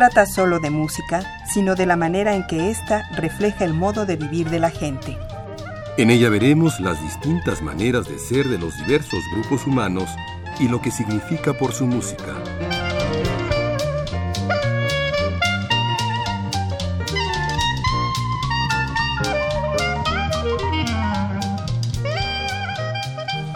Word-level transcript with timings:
Trata 0.00 0.24
solo 0.24 0.60
de 0.60 0.70
música, 0.70 1.22
sino 1.44 1.74
de 1.74 1.84
la 1.84 1.94
manera 1.94 2.34
en 2.34 2.46
que 2.46 2.70
ésta 2.70 3.06
refleja 3.16 3.66
el 3.66 3.74
modo 3.74 4.06
de 4.06 4.16
vivir 4.16 4.48
de 4.48 4.58
la 4.58 4.70
gente. 4.70 5.18
En 5.98 6.08
ella 6.08 6.30
veremos 6.30 6.80
las 6.80 6.98
distintas 7.02 7.60
maneras 7.60 8.08
de 8.08 8.18
ser 8.18 8.48
de 8.48 8.56
los 8.56 8.74
diversos 8.78 9.20
grupos 9.34 9.66
humanos 9.66 10.08
y 10.58 10.68
lo 10.68 10.80
que 10.80 10.90
significa 10.90 11.52
por 11.52 11.74
su 11.74 11.86
música. 11.86 12.34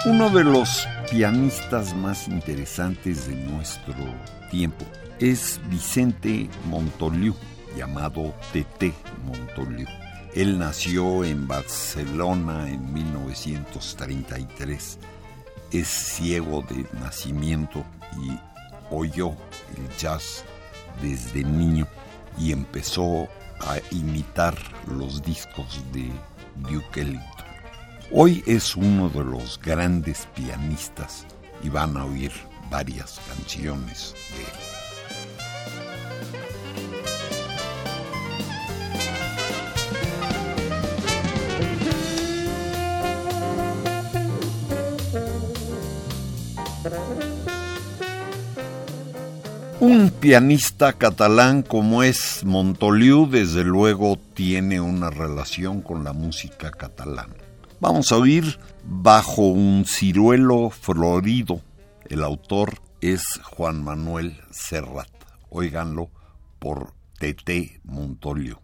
Uno 0.05 0.29
de 0.29 0.45
los 0.45 0.87
pianistas 1.11 1.95
más 1.95 2.29
interesantes 2.29 3.29
de 3.29 3.35
nuestro 3.35 3.95
tiempo 4.51 4.85
es 5.25 5.59
Vicente 5.71 6.51
Montoliu, 6.67 7.35
llamado 7.79 8.35
Tete 8.53 8.93
Montoliu. 9.25 9.87
Él 10.35 10.59
nació 10.59 11.25
en 11.25 11.49
Barcelona 11.49 12.69
en 12.69 12.93
1933. 12.93 14.99
Es 15.71 15.89
ciego 15.89 16.63
de 16.69 16.85
nacimiento 17.01 17.87
y 18.23 18.39
oyó 18.91 19.31
el 19.79 19.89
jazz 19.97 20.45
desde 21.01 21.43
niño 21.43 21.89
y 22.39 22.53
empezó 22.53 23.27
a 23.61 23.79
imitar 23.93 24.55
los 24.89 25.23
discos 25.23 25.81
de 25.95 26.11
Duke 26.71 27.01
Ellington. 27.01 27.47
Hoy 28.13 28.45
es 28.47 28.77
uno 28.77 29.09
de 29.09 29.25
los 29.25 29.59
grandes 29.59 30.29
pianistas 30.35 31.25
y 31.63 31.71
van 31.71 31.97
a 31.97 32.05
oír 32.05 32.31
varias 32.71 33.19
canciones 33.27 34.15
de 34.37 34.43
él. 34.43 34.74
Un 49.81 50.11
pianista 50.11 50.93
catalán 50.93 51.63
como 51.63 52.03
es 52.03 52.45
Montoliu, 52.45 53.27
desde 53.27 53.65
luego, 53.65 54.19
tiene 54.35 54.81
una 54.81 55.11
relación 55.11 55.83
con 55.83 56.05
la 56.05 56.13
música 56.13 56.71
catalana. 56.71 57.35
Vamos 57.81 58.13
a 58.13 58.17
oír 58.17 58.59
Bajo 58.87 59.43
un 59.43 59.85
ciruelo 59.87 60.71
florido. 60.71 61.61
El 62.09 62.23
autor 62.23 62.81
es 63.01 63.23
Juan 63.43 63.83
Manuel 63.83 64.41
Serrat. 64.51 65.09
Óiganlo 65.51 66.11
por 66.59 66.93
Tete 67.19 67.81
Montoliu. 67.85 68.64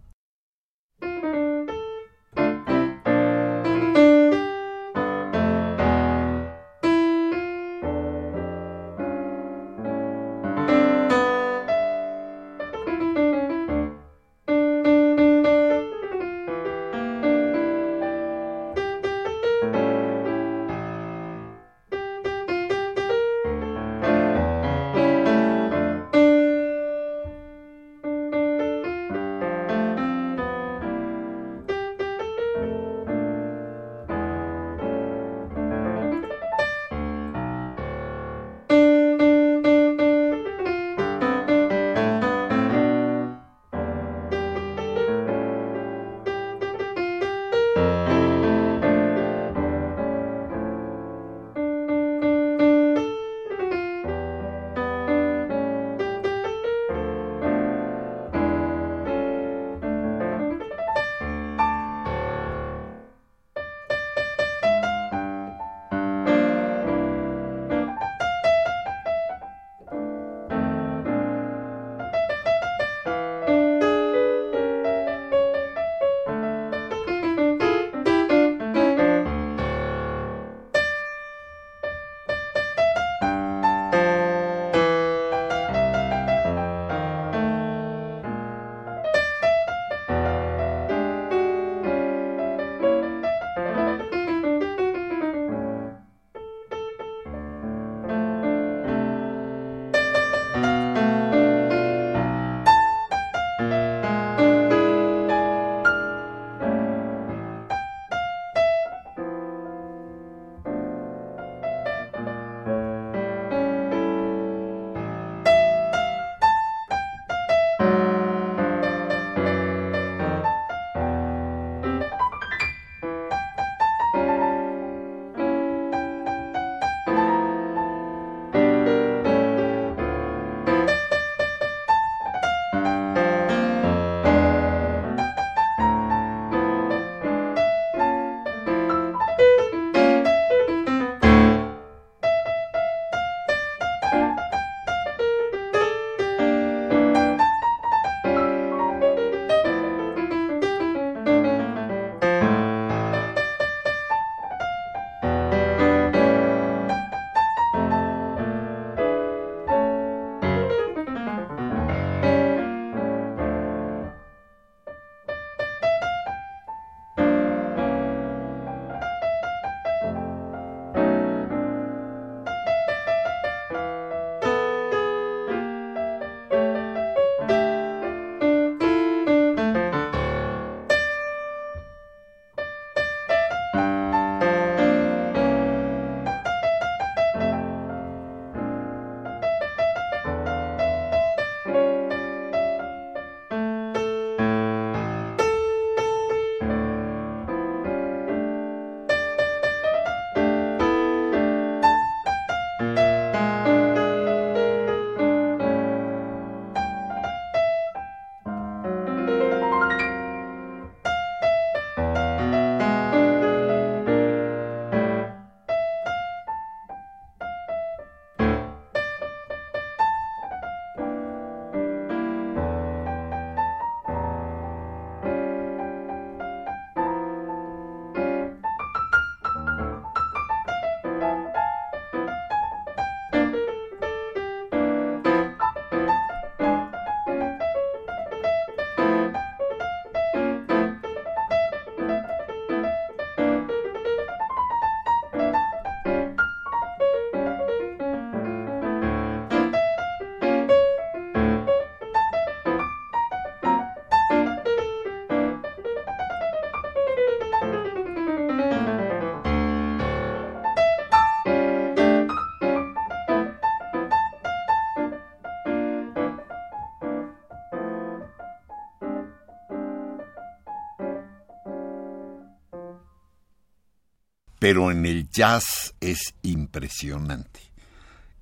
Pero 274.70 274.92
en 274.92 275.04
el 275.04 275.28
jazz 275.30 275.96
es 276.00 276.32
impresionante. 276.42 277.58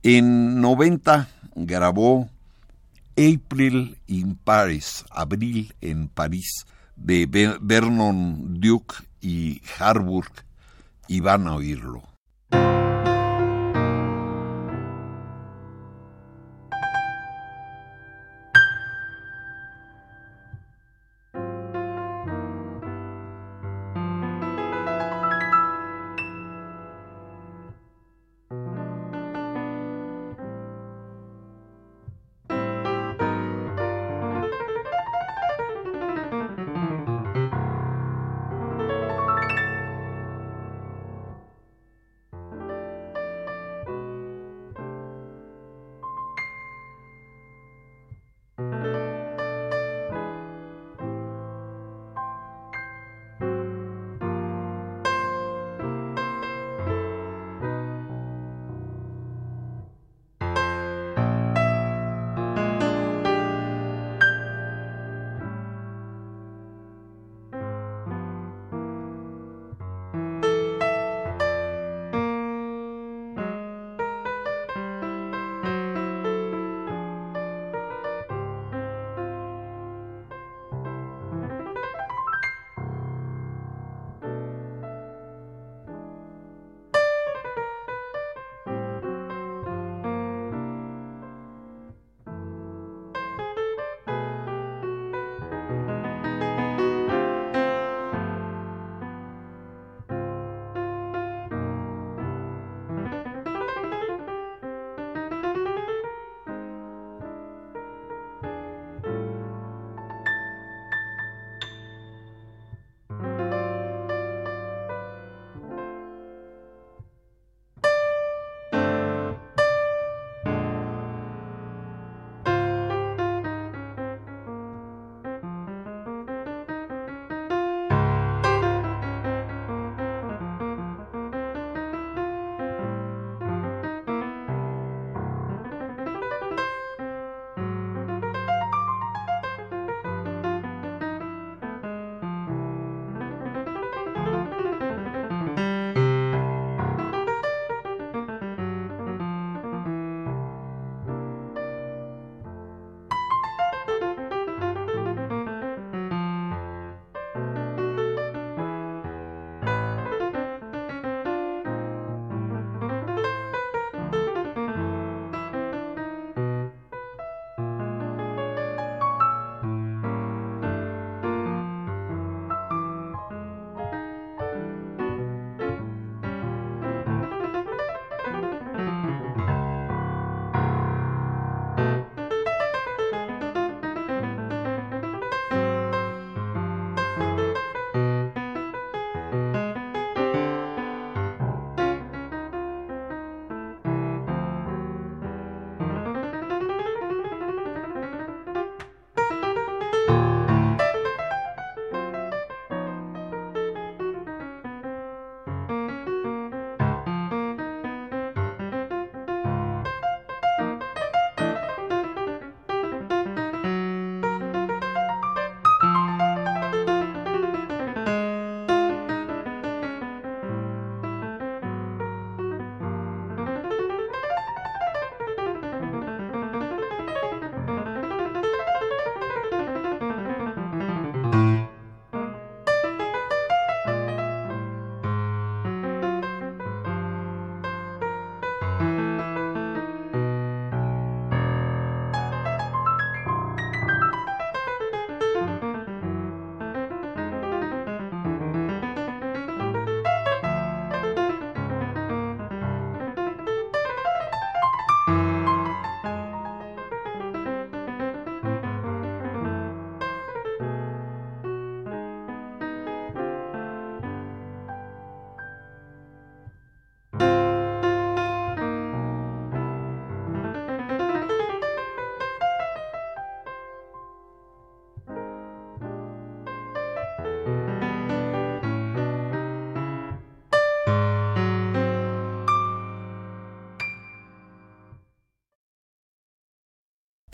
En 0.02 0.60
90 0.60 1.26
grabó 1.54 2.28
April 3.12 3.96
in 4.06 4.36
Paris, 4.36 5.06
Abril 5.08 5.74
en 5.80 6.08
París, 6.08 6.66
de 6.96 7.24
Vernon 7.62 8.60
Duke 8.60 8.96
y 9.22 9.62
Harburg, 9.78 10.30
y 11.06 11.20
van 11.20 11.46
a 11.46 11.54
oírlo. 11.54 12.02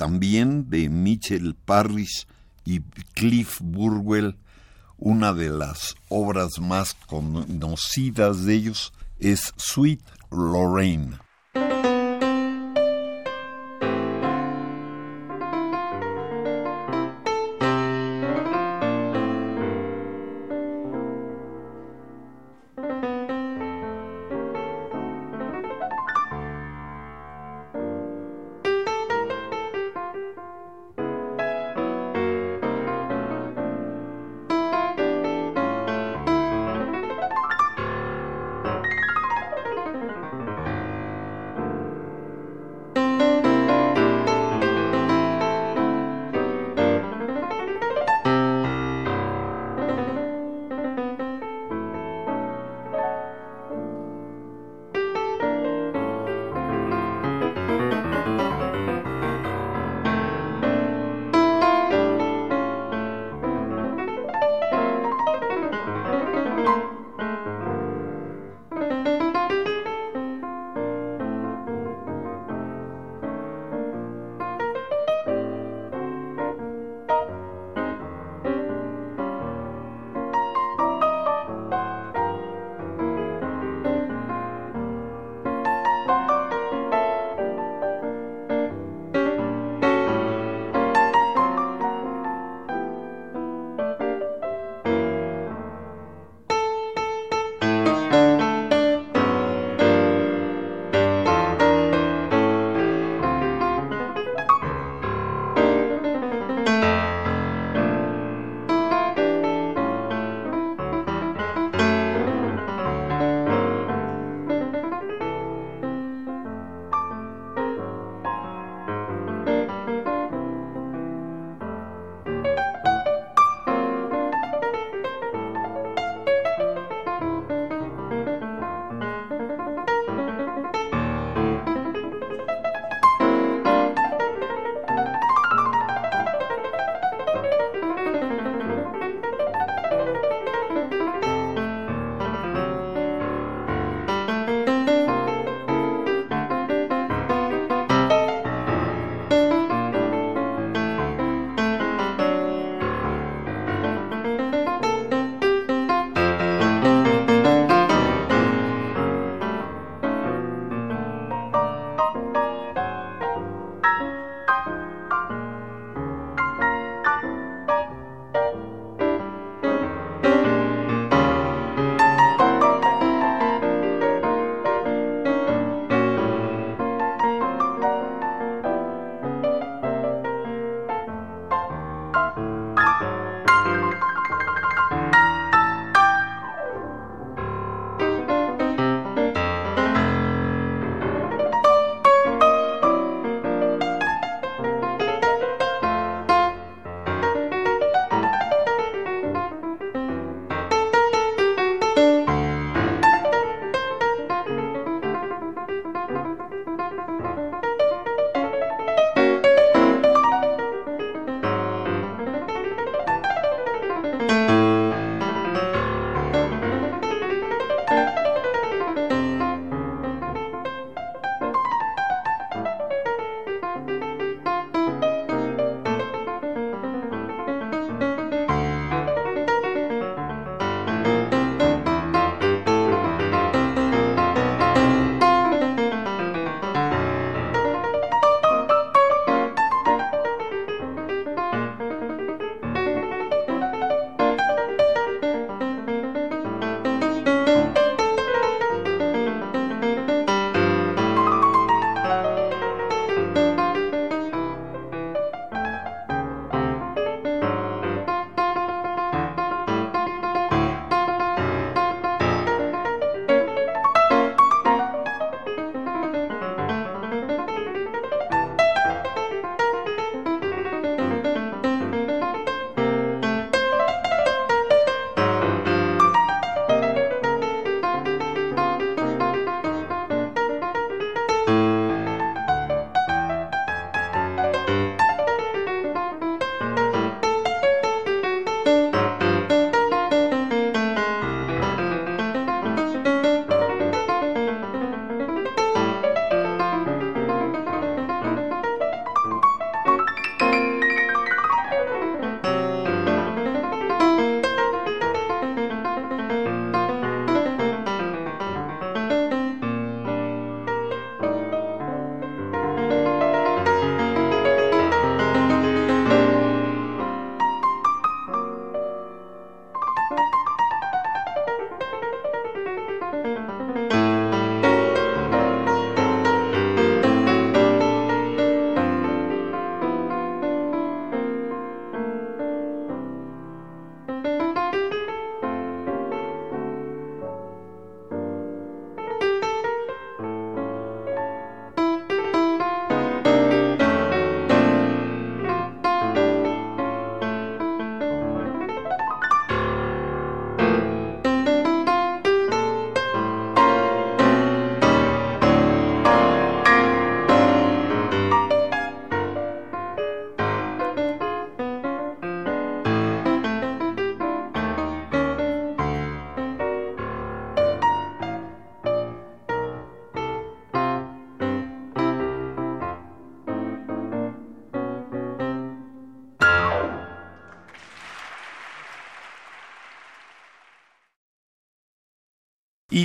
También 0.05 0.69
de 0.69 0.91
Mitchell 0.91 1.55
Parrish 1.55 2.27
y 2.67 2.81
Cliff 3.15 3.59
Burwell, 3.63 4.37
Una 4.99 5.33
de 5.33 5.49
las 5.49 5.95
obras 6.11 6.59
más 6.61 6.95
conocidas 7.07 8.45
de 8.45 8.55
ellos 8.55 8.93
es 9.19 9.55
Sweet 9.57 10.03
Lorraine. 10.31 11.24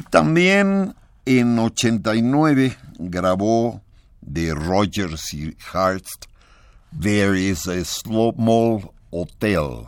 También 0.10 0.96
en 1.26 1.60
89 1.60 2.78
grabó 2.98 3.82
de 4.22 4.54
Rogers 4.54 5.34
y 5.34 5.56
Hart 5.72 6.06
There 7.00 7.40
is 7.40 7.68
a 7.68 7.84
Small 7.86 8.92
Hotel. 9.12 9.88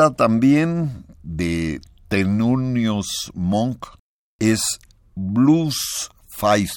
En 0.00 0.04
90 0.04 0.16
también 0.16 1.04
de 1.22 1.82
Tenunius 2.08 3.30
Monk 3.34 3.86
es 4.38 4.62
Blues 5.14 6.08
Five 6.26 6.70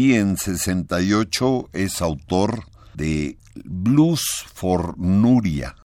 y 0.00 0.14
en 0.14 0.38
68 0.38 1.68
es 1.74 2.00
autor 2.00 2.64
de 2.94 3.36
Blues 3.66 4.46
for 4.54 4.98
Nuria. 4.98 5.76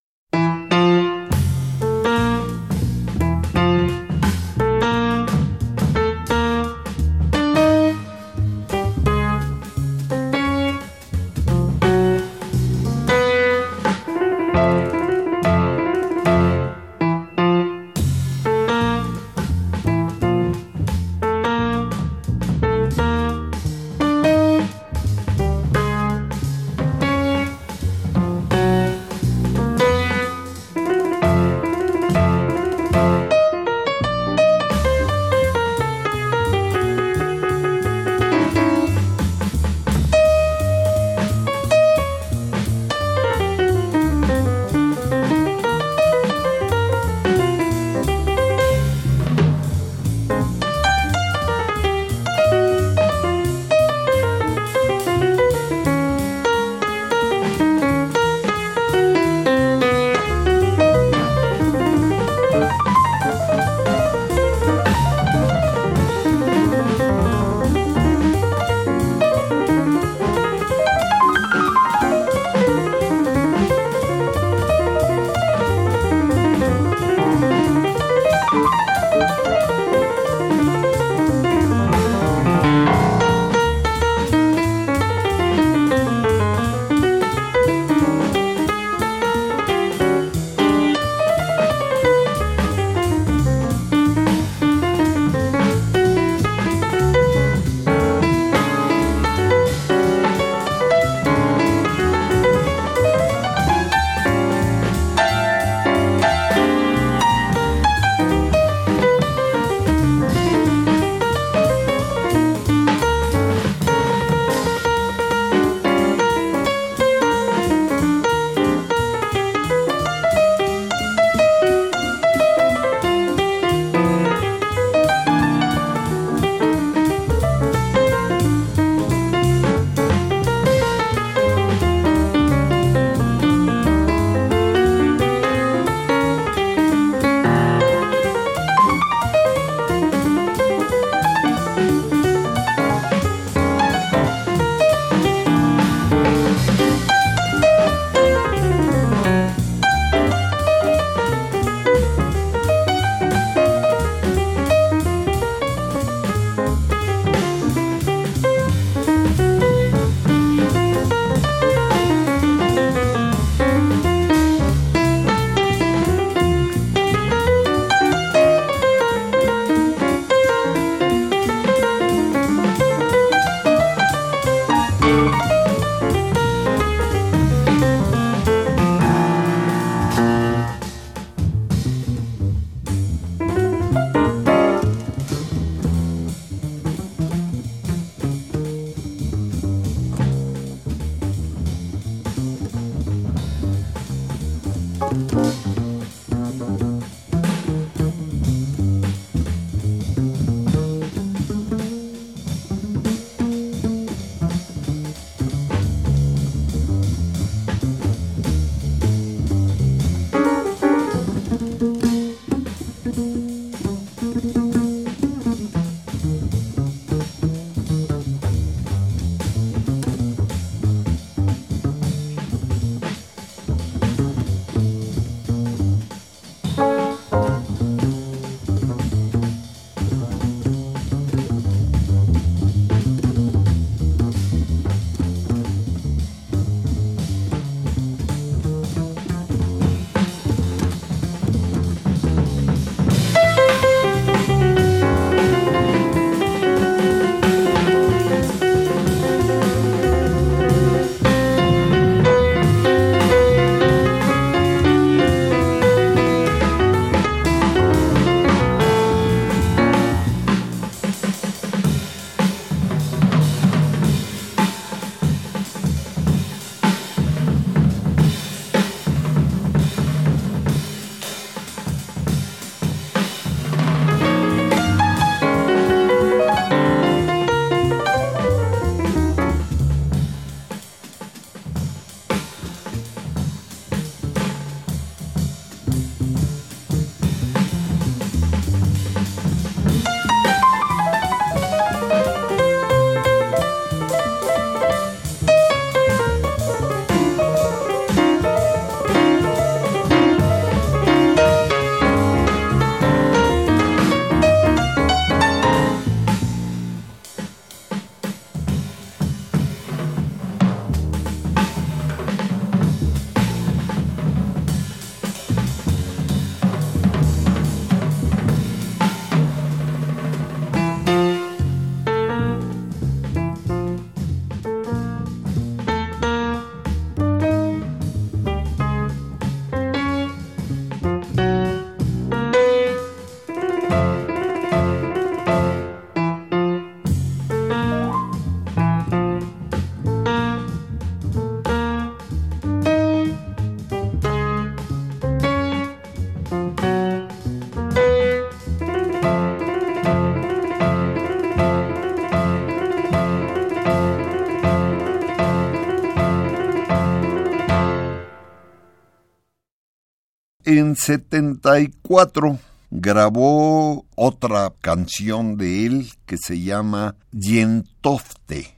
En 360.78 360.98
74 360.98 362.60
grabó 362.92 364.06
otra 364.16 364.74
canción 364.82 365.56
de 365.56 365.86
él 365.86 366.10
que 366.26 366.38
se 366.38 366.60
llama 366.60 367.16
Yentofte. 367.32 368.75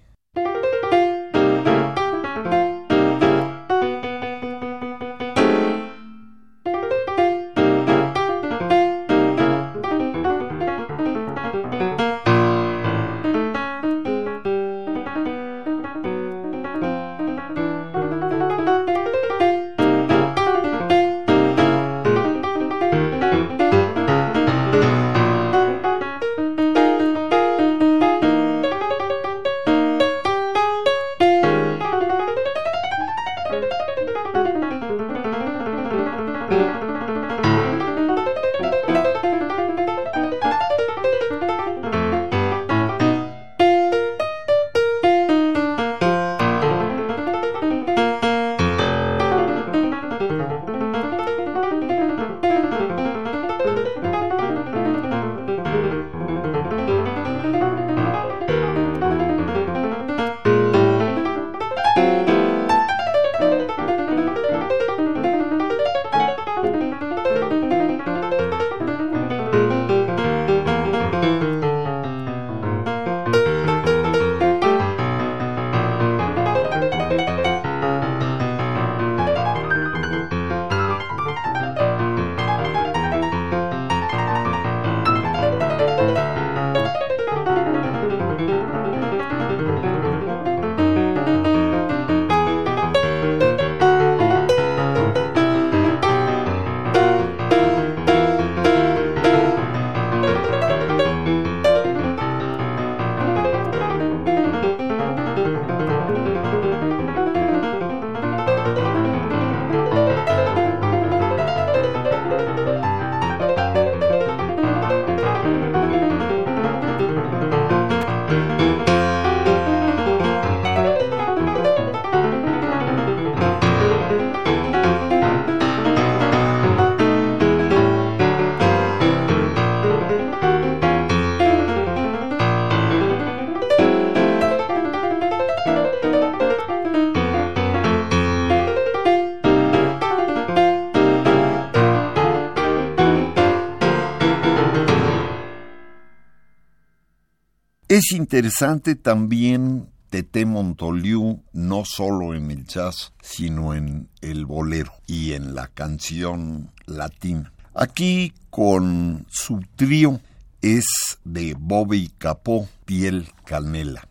Es 147.97 148.11
interesante 148.11 148.93
también 148.93 149.89
Tete 150.11 150.45
Montoliu, 150.45 151.41
no 151.51 151.83
solo 151.83 152.35
en 152.35 152.51
el 152.51 152.63
jazz, 152.67 153.11
sino 153.23 153.73
en 153.73 154.07
el 154.21 154.45
bolero 154.45 154.91
y 155.07 155.33
en 155.33 155.55
la 155.55 155.65
canción 155.65 156.69
latina. 156.85 157.51
Aquí 157.73 158.33
con 158.51 159.25
su 159.31 159.61
trío 159.75 160.21
es 160.61 160.85
de 161.23 161.55
Bobby 161.57 162.11
Capó, 162.19 162.69
Piel 162.85 163.29
Canela. 163.45 164.07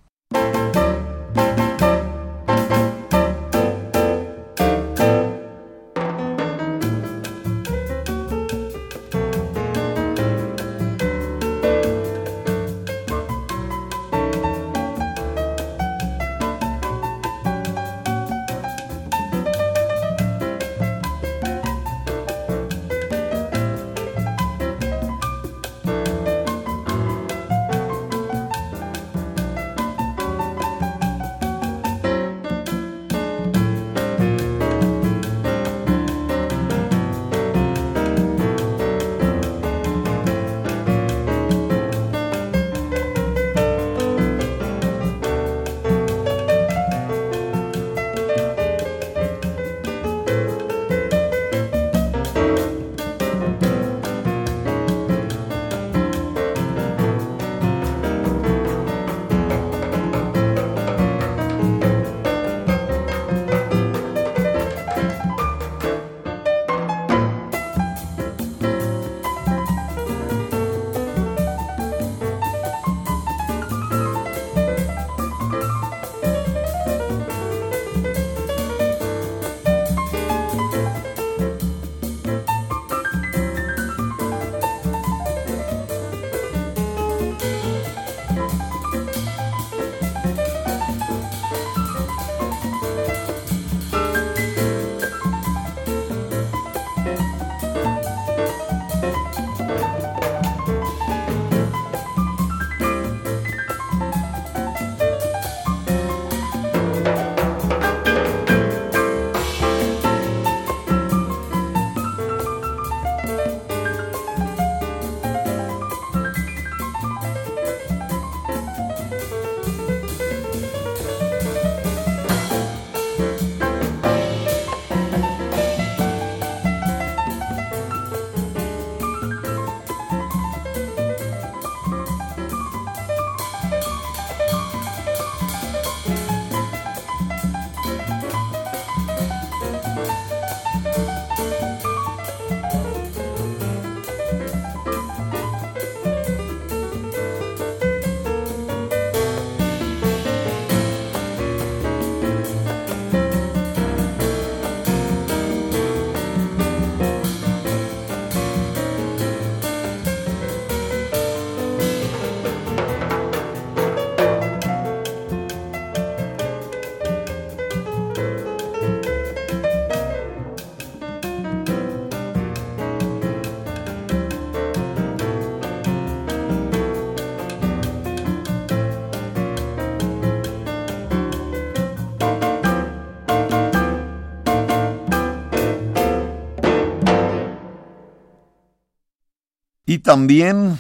Y 189.88 189.98
también 189.98 190.78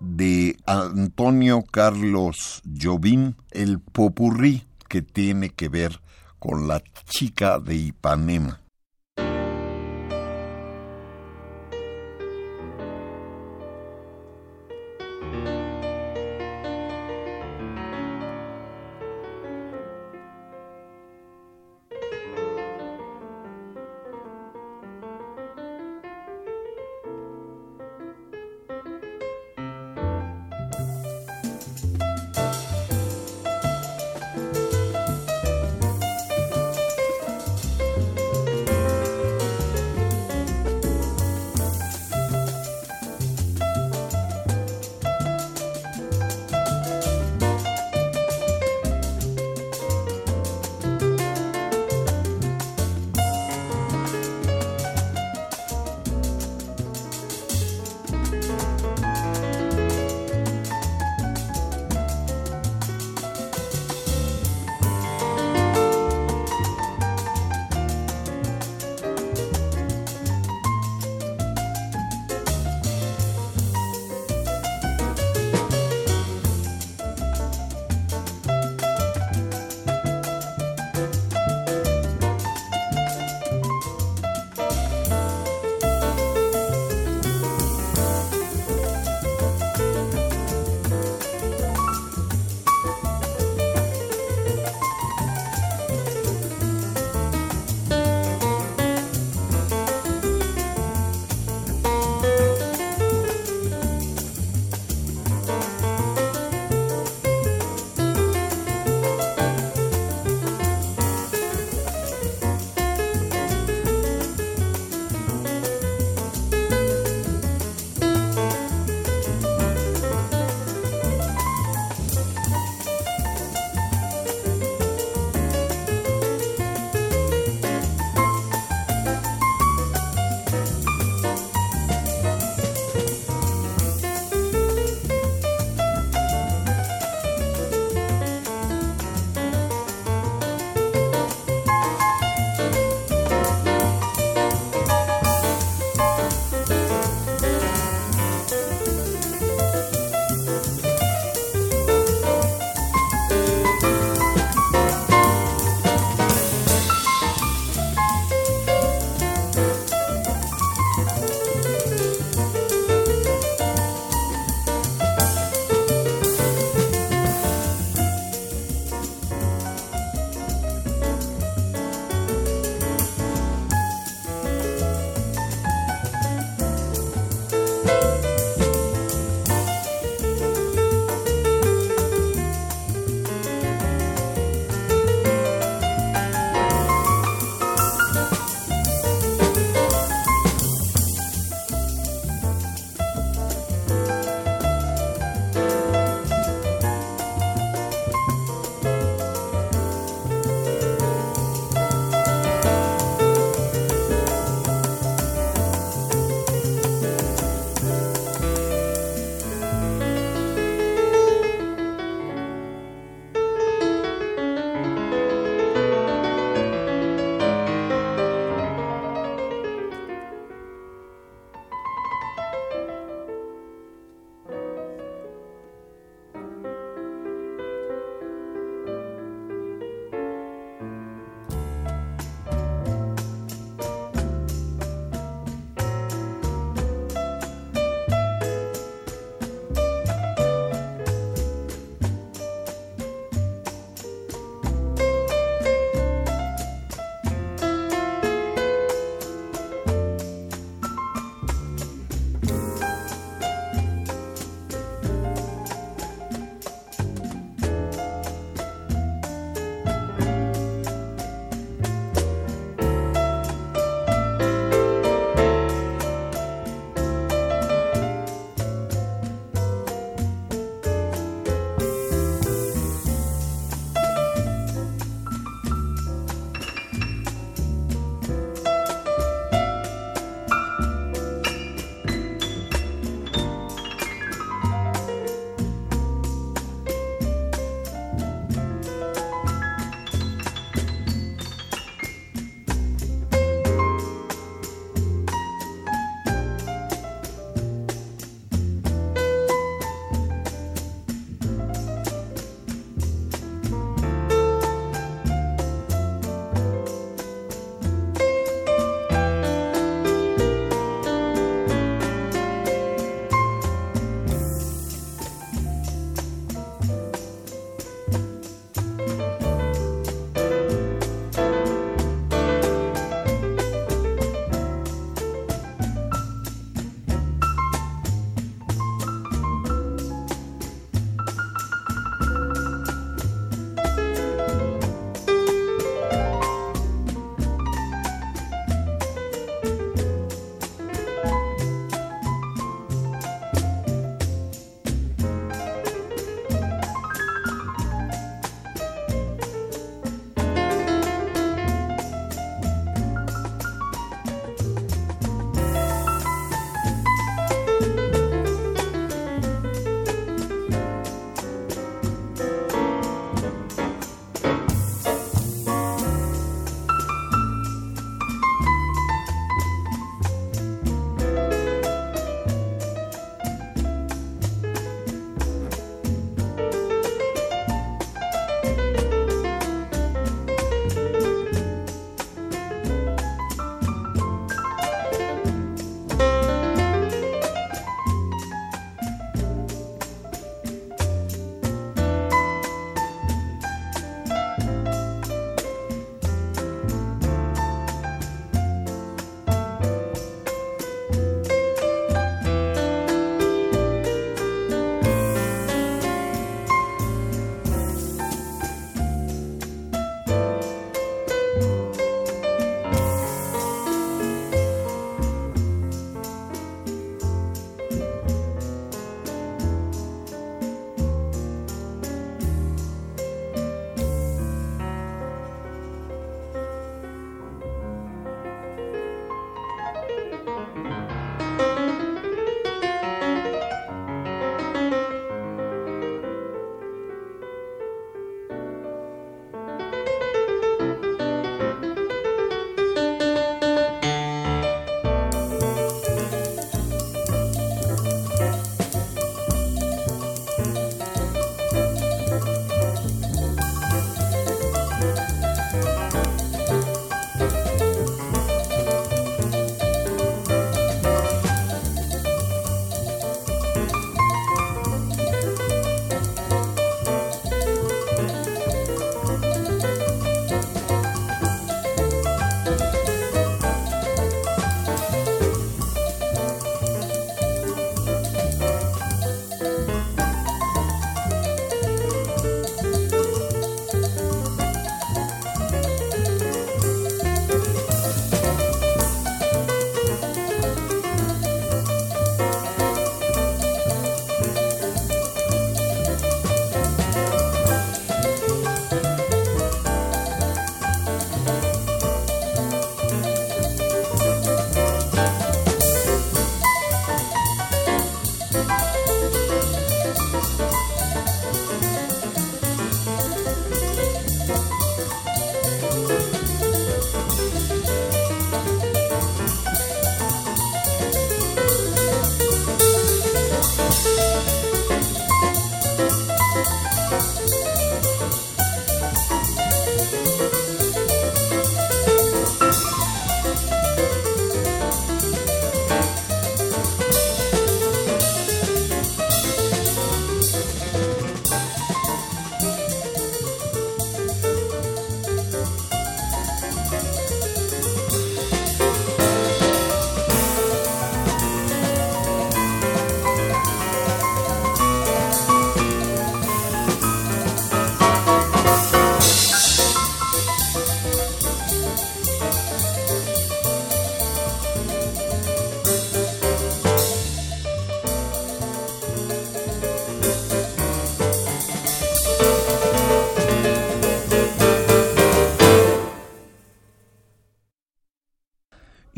de 0.00 0.56
Antonio 0.64 1.62
Carlos 1.70 2.62
Jobim, 2.64 3.34
el 3.50 3.80
popurrí 3.80 4.64
que 4.88 5.02
tiene 5.02 5.50
que 5.50 5.68
ver 5.68 6.00
con 6.38 6.66
la 6.66 6.82
chica 7.06 7.58
de 7.58 7.76
Ipanema. 7.76 8.60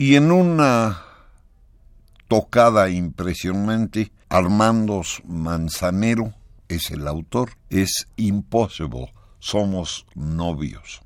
Y 0.09 0.17
en 0.17 0.33
una 0.33 1.03
tocada 2.29 2.89
impresionante, 2.89 4.11
Armando 4.31 5.03
Manzanero 5.27 6.33
es 6.67 6.91
el 6.91 7.07
autor, 7.07 7.51
es 7.69 8.09
Impossible, 8.17 9.13
somos 9.39 10.07
novios. 10.15 11.03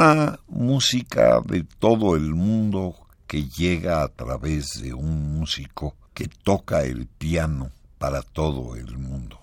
Una 0.00 0.38
música 0.48 1.42
de 1.44 1.62
todo 1.78 2.16
el 2.16 2.34
mundo 2.34 2.94
que 3.26 3.44
llega 3.44 4.02
a 4.02 4.08
través 4.08 4.80
de 4.80 4.94
un 4.94 5.38
músico 5.38 5.94
que 6.14 6.26
toca 6.42 6.84
el 6.84 7.06
piano 7.06 7.70
para 7.98 8.22
todo 8.22 8.76
el 8.76 8.96
mundo. 8.96 9.38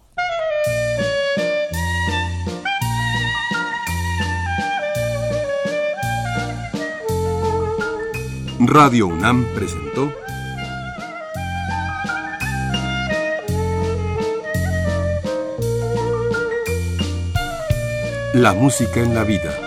Radio 8.59 9.07
UNAM 9.07 9.45
presentó 9.53 10.11
La 18.33 18.53
música 18.53 19.01
en 19.01 19.13
la 19.13 19.23
vida. 19.23 19.66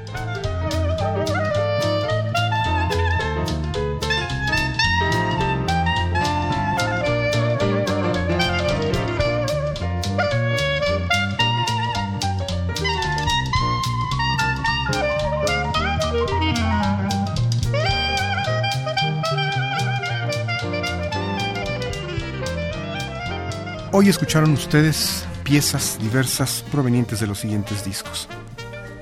Hoy 24.01 24.09
escucharon 24.09 24.53
ustedes 24.53 25.23
piezas 25.43 25.99
diversas 26.01 26.65
provenientes 26.71 27.19
de 27.19 27.27
los 27.27 27.37
siguientes 27.37 27.85
discos. 27.85 28.27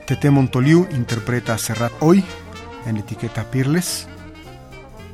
Tete 0.05 0.29
Montoliu 0.29 0.89
interpreta 0.91 1.53
a 1.53 1.57
Serrat 1.57 1.93
Hoy 2.01 2.21
en 2.85 2.95
la 2.95 2.99
etiqueta 2.99 3.49
Peerless. 3.49 4.09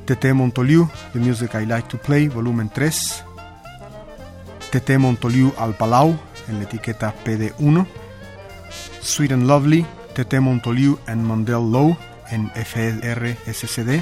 Tete 0.05 0.33
Montoliu, 0.33 0.89
The 1.13 1.19
Music 1.19 1.51
I 1.53 1.67
Like 1.67 1.87
to 1.89 1.99
Play, 1.99 2.29
volumen 2.29 2.69
3. 2.69 3.23
Tete 4.71 4.97
Montoliu 4.97 5.53
al 5.55 5.77
Palau 5.77 6.17
en 6.47 6.57
la 6.57 6.63
etiqueta 6.63 7.13
PD1. 7.23 7.85
Sweet 9.03 9.33
and 9.33 9.45
Lovely, 9.45 9.85
Tete 10.15 10.39
Montoliu 10.39 10.97
and 11.05 11.23
Mondel 11.23 11.71
Low 11.71 11.95
en 12.31 12.49
FR 12.55 13.37
SCD. 13.45 14.01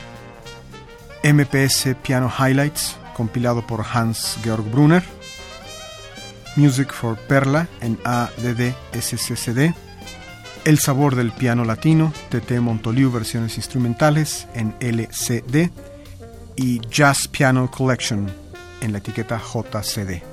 MPS 1.24 1.94
Piano 2.02 2.32
Highlights, 2.32 2.96
compilado 3.18 3.68
por 3.68 3.84
Hans 3.84 4.38
Georg 4.46 4.64
Brunner. 4.72 5.04
Music 6.56 6.92
for 6.92 7.18
Perla 7.18 7.68
en 7.82 7.98
ADD 8.04 8.74
SCCD, 8.94 9.74
El 10.66 10.80
sabor 10.80 11.16
del 11.16 11.32
piano 11.32 11.66
latino, 11.66 12.14
TT 12.30 12.60
Montoliu 12.60 13.12
versiones 13.12 13.58
instrumentales 13.58 14.48
en 14.54 14.76
LCD 14.80 15.72
y 16.56 16.80
Jazz 16.90 17.28
Piano 17.28 17.70
Collection 17.70 18.32
en 18.82 18.92
la 18.92 19.00
etiqueta 19.00 19.40
JCD. 19.40 20.33